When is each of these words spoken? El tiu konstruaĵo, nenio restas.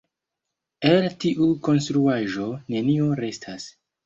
El 0.91 1.05
tiu 1.25 1.49
konstruaĵo, 1.67 2.49
nenio 2.77 3.13
restas. 3.23 3.71